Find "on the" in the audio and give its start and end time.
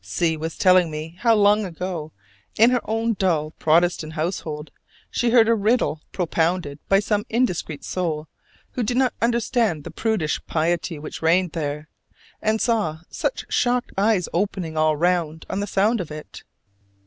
15.51-15.67